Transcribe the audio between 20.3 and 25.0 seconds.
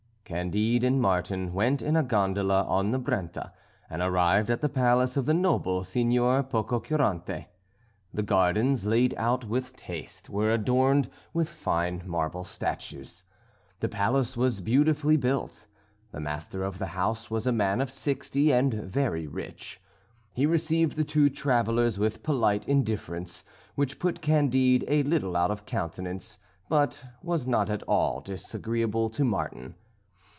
He received the two travellers with polite indifference, which put Candide